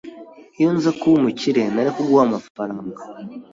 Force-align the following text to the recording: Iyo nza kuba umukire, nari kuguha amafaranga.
Iyo 0.59 0.69
nza 0.75 0.91
kuba 0.99 1.15
umukire, 1.17 1.61
nari 1.73 1.89
kuguha 1.95 2.23
amafaranga. 2.27 3.01